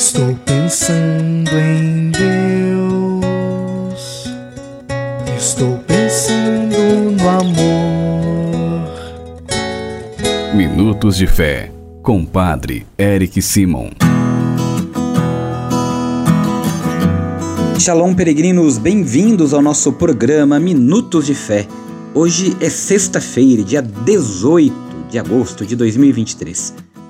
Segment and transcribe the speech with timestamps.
[0.00, 2.24] Estou pensando em Deus.
[5.36, 8.88] Estou pensando no amor.
[10.54, 11.70] Minutos de Fé,
[12.02, 13.90] com Padre Eric Simon.
[17.78, 21.68] Shalom, peregrinos, bem-vindos ao nosso programa Minutos de Fé.
[22.14, 24.74] Hoje é sexta-feira, dia 18
[25.10, 26.88] de agosto de 2023.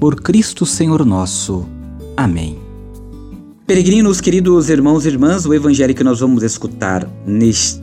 [0.00, 1.68] por Cristo Senhor nosso.
[2.16, 2.58] Amém.
[3.66, 7.06] Peregrinos, queridos irmãos e irmãs, o evangelho que nós vamos escutar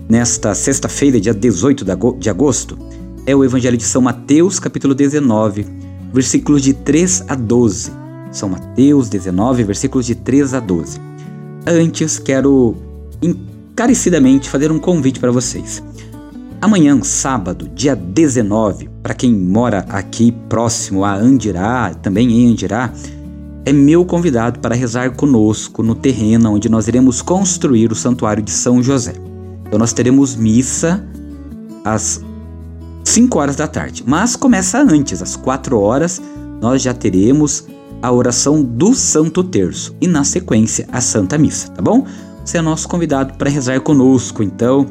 [0.10, 1.86] nesta sexta-feira, dia 18
[2.20, 2.78] de agosto,
[3.26, 5.66] é o evangelho de São Mateus, capítulo 19,
[6.12, 7.92] versículos de 3 a 12.
[8.32, 11.00] São Mateus 19, versículos de 3 a 12.
[11.68, 12.76] Antes, quero
[13.22, 15.84] encarecidamente fazer um convite para vocês.
[16.60, 22.92] Amanhã, sábado, dia 19, para quem mora aqui próximo a Andirá, também em Andirá,
[23.64, 28.50] é meu convidado para rezar conosco no terreno onde nós iremos construir o Santuário de
[28.50, 29.14] São José.
[29.68, 31.06] Então nós teremos missa
[31.86, 32.24] às
[33.04, 36.20] 5 horas da tarde, mas começa antes, às 4 horas,
[36.60, 37.68] nós já teremos
[38.02, 42.04] a oração do Santo Terço e na sequência a Santa Missa, tá bom?
[42.44, 44.88] Você é nosso convidado para rezar conosco, então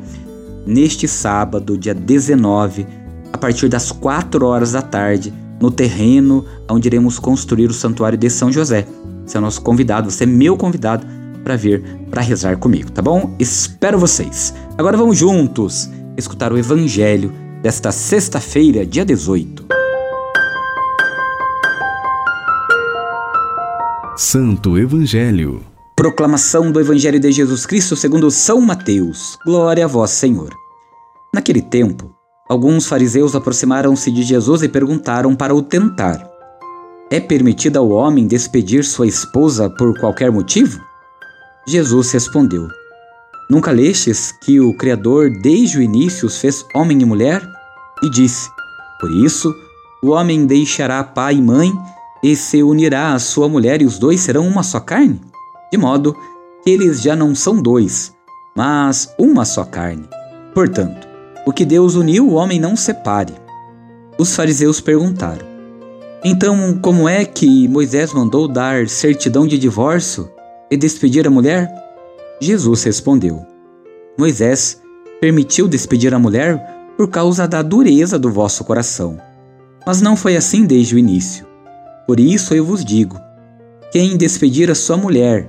[0.67, 2.87] neste sábado, dia 19,
[3.33, 8.29] a partir das 4 horas da tarde, no terreno onde iremos construir o Santuário de
[8.29, 8.87] São José.
[9.25, 11.07] Você é nosso convidado, você é meu convidado
[11.43, 13.35] para vir para rezar comigo, tá bom?
[13.39, 14.53] Espero vocês.
[14.77, 17.33] Agora vamos juntos escutar o Evangelho
[17.63, 19.65] desta sexta-feira, dia 18.
[24.17, 25.76] Santo Evangelho.
[25.97, 29.39] Proclamação do Evangelho de Jesus Cristo segundo São Mateus.
[29.47, 30.55] Glória a vós, Senhor.
[31.35, 32.15] Naquele tempo,
[32.51, 36.31] alguns fariseus aproximaram-se de Jesus e perguntaram para o tentar:
[37.11, 40.79] É permitido ao homem despedir sua esposa por qualquer motivo?
[41.67, 42.69] Jesus respondeu:
[43.49, 47.43] Nunca lestes que o Criador desde o início os fez homem e mulher?
[48.03, 48.51] E disse:
[49.01, 49.51] Por isso,
[50.03, 51.73] o homem deixará pai e mãe
[52.23, 55.19] e se unirá à sua mulher, e os dois serão uma só carne?
[55.71, 56.17] De modo
[56.63, 58.13] que eles já não são dois,
[58.57, 60.09] mas uma só carne.
[60.55, 61.07] Portanto,
[61.47, 63.35] o que Deus uniu, o homem não separe.
[64.19, 65.47] Os fariseus perguntaram:
[66.25, 70.31] Então, como é que Moisés mandou dar certidão de divórcio
[70.71, 71.71] e despedir a mulher?
[72.41, 73.45] Jesus respondeu:
[74.19, 74.81] Moisés
[75.21, 76.59] permitiu despedir a mulher
[76.97, 79.19] por causa da dureza do vosso coração.
[79.87, 81.47] Mas não foi assim desde o início.
[82.07, 83.21] Por isso eu vos digo:
[83.93, 85.49] quem despedir a sua mulher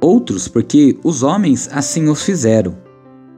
[0.00, 2.76] outros porque os homens assim os fizeram,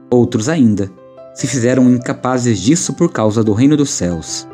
[0.09, 0.91] outros ainda
[1.33, 4.47] se fizeram incapazes disso por causa do reino dos céus.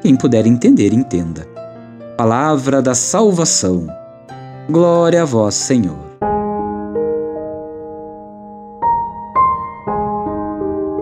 [0.00, 1.46] Quem puder entender, entenda.
[2.16, 3.86] Palavra da salvação.
[4.70, 6.10] Glória a vós, Senhor.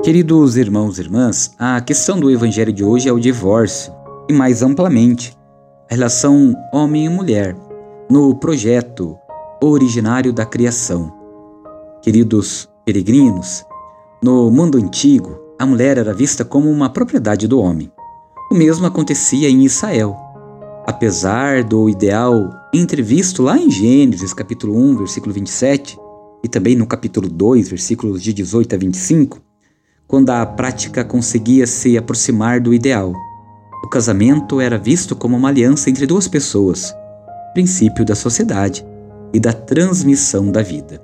[0.02, 3.92] Queridos irmãos e irmãs, a questão do evangelho de hoje é o divórcio,
[4.28, 5.36] e mais amplamente,
[5.90, 7.54] a relação homem e mulher,
[8.10, 9.18] no projeto
[9.60, 11.12] originário da criação.
[12.00, 13.64] Queridos peregrinos,
[14.22, 17.90] no mundo antigo, a mulher era vista como uma propriedade do homem.
[18.50, 20.16] O mesmo acontecia em Israel.
[20.86, 25.98] Apesar do ideal entrevisto lá em Gênesis capítulo 1, versículo 27,
[26.42, 29.40] e também no capítulo 2, versículos de 18 a 25,
[30.06, 33.12] quando a prática conseguia se aproximar do ideal.
[33.84, 36.94] O casamento era visto como uma aliança entre duas pessoas,
[37.54, 38.87] princípio da sociedade
[39.32, 41.02] e da transmissão da vida.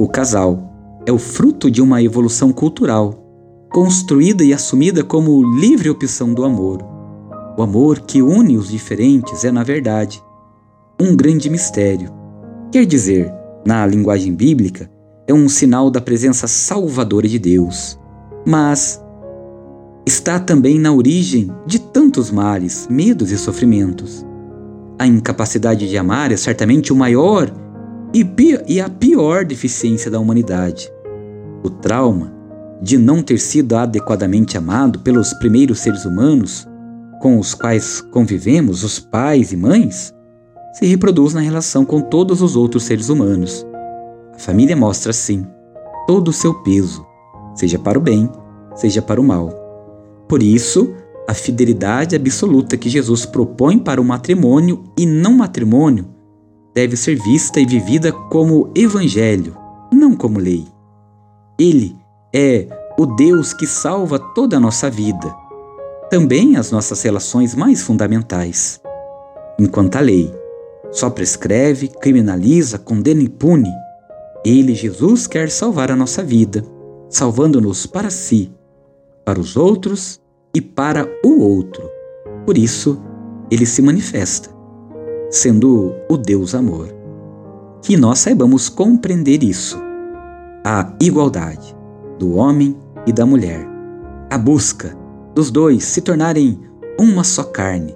[0.00, 0.72] O casal
[1.06, 3.22] é o fruto de uma evolução cultural,
[3.70, 6.82] construída e assumida como livre opção do amor.
[7.56, 10.22] O amor que une os diferentes é, na verdade,
[11.00, 12.12] um grande mistério.
[12.72, 13.32] Quer dizer,
[13.64, 14.90] na linguagem bíblica,
[15.26, 17.98] é um sinal da presença salvadora de Deus.
[18.46, 19.02] Mas
[20.06, 24.24] está também na origem de tantos males, medos e sofrimentos.
[24.98, 27.52] A incapacidade de amar é certamente o maior
[28.66, 30.90] e a pior deficiência da humanidade.
[31.62, 32.32] O trauma
[32.80, 36.66] de não ter sido adequadamente amado pelos primeiros seres humanos
[37.20, 40.14] com os quais convivemos, os pais e mães,
[40.74, 43.66] se reproduz na relação com todos os outros seres humanos.
[44.34, 45.46] A família mostra, assim,
[46.06, 47.04] todo o seu peso,
[47.54, 48.30] seja para o bem,
[48.74, 49.50] seja para o mal.
[50.28, 50.94] Por isso,
[51.28, 56.06] a fidelidade absoluta que Jesus propõe para o matrimônio e não matrimônio
[56.74, 59.56] deve ser vista e vivida como evangelho,
[59.92, 60.64] não como lei.
[61.58, 61.96] Ele
[62.34, 62.68] é
[62.98, 65.34] o Deus que salva toda a nossa vida,
[66.10, 68.80] também as nossas relações mais fundamentais.
[69.58, 70.32] Enquanto a lei
[70.92, 73.72] só prescreve, criminaliza, condena e pune,
[74.44, 76.62] ele, Jesus, quer salvar a nossa vida,
[77.08, 78.52] salvando-nos para si,
[79.24, 80.20] para os outros
[80.56, 81.86] e para o outro.
[82.46, 82.98] Por isso,
[83.50, 84.48] ele se manifesta,
[85.30, 86.88] sendo o Deus amor.
[87.82, 89.78] Que nós saibamos compreender isso
[90.64, 91.76] a igualdade
[92.18, 92.74] do homem
[93.06, 93.68] e da mulher,
[94.30, 94.96] a busca
[95.34, 96.58] dos dois se tornarem
[96.98, 97.94] uma só carne,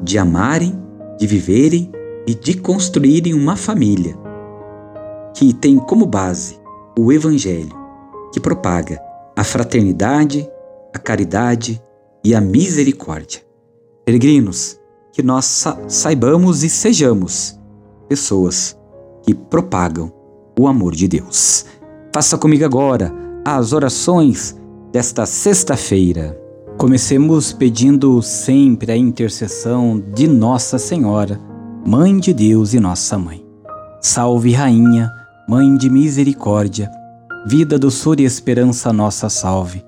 [0.00, 0.80] de amarem,
[1.18, 1.90] de viverem
[2.28, 4.16] e de construírem uma família
[5.34, 6.60] que tem como base
[6.96, 7.76] o Evangelho,
[8.32, 9.00] que propaga
[9.36, 10.48] a fraternidade,
[10.94, 11.82] a caridade
[12.24, 13.42] e a misericórdia.
[14.04, 14.78] Peregrinos,
[15.12, 17.58] que nós sa saibamos e sejamos
[18.08, 18.78] pessoas
[19.22, 20.12] que propagam
[20.58, 21.66] o amor de Deus.
[22.14, 23.12] Faça comigo agora
[23.44, 24.56] as orações
[24.92, 26.40] desta sexta-feira.
[26.76, 31.40] Comecemos pedindo sempre a intercessão de Nossa Senhora,
[31.86, 33.44] Mãe de Deus e Nossa Mãe.
[34.00, 35.10] Salve, Rainha,
[35.48, 36.90] Mãe de Misericórdia,
[37.46, 39.87] vida, doçura e esperança nossa salve.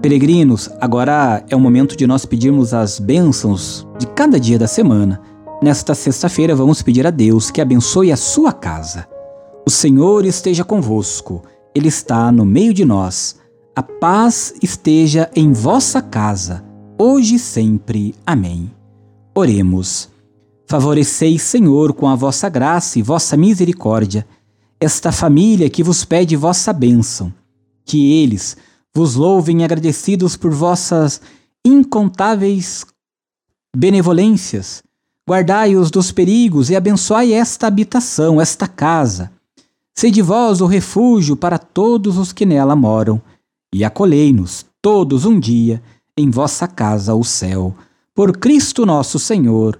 [0.00, 5.20] Peregrinos, agora é o momento de nós pedirmos as bênçãos de cada dia da semana.
[5.62, 9.06] Nesta sexta-feira, vamos pedir a Deus que abençoe a sua casa.
[9.66, 11.42] O Senhor esteja convosco,
[11.74, 13.36] Ele está no meio de nós.
[13.76, 16.64] A paz esteja em vossa casa,
[16.98, 18.14] hoje e sempre.
[18.26, 18.70] Amém.
[19.34, 20.08] Oremos.
[20.66, 24.26] Favoreceis, Senhor, com a vossa graça e vossa misericórdia,
[24.80, 27.30] esta família que vos pede vossa bênção.
[27.84, 28.56] Que eles
[28.94, 31.20] vos louvem agradecidos por vossas
[31.64, 32.84] incontáveis
[33.74, 34.82] benevolências
[35.30, 39.30] Guardai-os dos perigos e abençoai esta habitação, esta casa.
[39.94, 43.22] Sede vós o refúgio para todos os que nela moram,
[43.72, 45.80] e acolhei-nos todos um dia
[46.16, 47.72] em vossa casa, o céu.
[48.12, 49.78] Por Cristo nosso Senhor.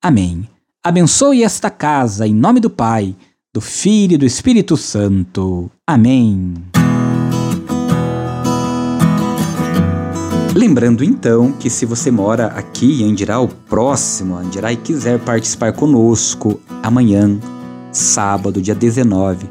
[0.00, 0.48] Amém.
[0.84, 3.16] Abençoe esta casa em nome do Pai,
[3.52, 5.68] do Filho e do Espírito Santo.
[5.84, 6.71] Amém.
[10.54, 15.72] Lembrando então que se você mora aqui em Andirá, o próximo Andirá, e quiser participar
[15.72, 17.40] conosco amanhã,
[17.90, 19.48] sábado, dia 19,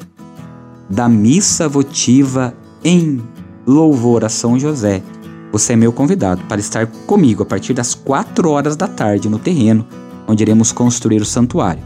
[0.87, 2.53] da missa votiva
[2.83, 3.19] em
[3.65, 5.01] louvor a São José,
[5.51, 9.39] você é meu convidado para estar comigo a partir das 4 horas da tarde no
[9.39, 9.87] terreno
[10.27, 11.83] onde iremos construir o santuário.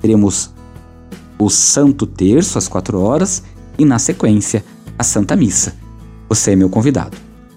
[0.00, 0.50] Teremos
[1.38, 3.42] o Santo Terço às 4 horas
[3.78, 4.64] e, na sequência,
[4.98, 5.74] a Santa Missa.
[6.30, 7.23] Você é meu convidado.